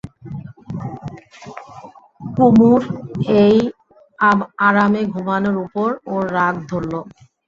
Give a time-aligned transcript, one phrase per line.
[2.35, 2.81] কুমুর
[3.41, 3.57] এই
[4.67, 6.93] আরামে ঘুমোনোর উপর ওর রাগ ধরল।